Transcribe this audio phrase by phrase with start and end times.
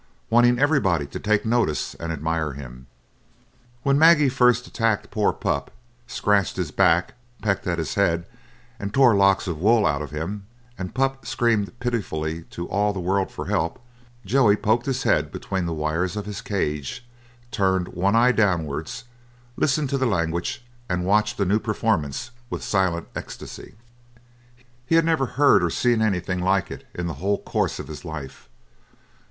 [0.31, 2.87] wanting everybody to take notice and admire him.
[3.83, 5.69] When Maggie first attacked poor Pup,
[6.07, 8.25] scratched his back, pecked at his head,
[8.79, 12.99] and tore locks of wool out of him, and Pup screamed pitifully to all the
[12.99, 13.79] world for help,
[14.25, 17.07] Joey poked his head between the wires of his cage,
[17.51, 19.03] turned one eye downwards,
[19.55, 23.75] listened to the language, and watched the new performance with silent ecstacy.
[24.83, 28.03] He had never heard or seen anything like it in the whole course of his
[28.03, 28.49] life.